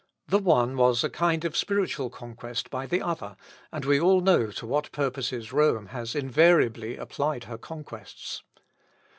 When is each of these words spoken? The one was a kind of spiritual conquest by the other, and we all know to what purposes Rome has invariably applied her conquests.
The 0.29 0.39
one 0.39 0.77
was 0.77 1.03
a 1.03 1.11
kind 1.11 1.45
of 1.45 1.55
spiritual 1.55 2.09
conquest 2.09 2.71
by 2.71 2.87
the 2.87 3.03
other, 3.03 3.37
and 3.71 3.85
we 3.85 3.99
all 4.01 4.19
know 4.19 4.49
to 4.49 4.65
what 4.65 4.91
purposes 4.91 5.53
Rome 5.53 5.85
has 5.89 6.15
invariably 6.15 6.97
applied 6.97 7.43
her 7.43 7.59
conquests. 7.59 8.41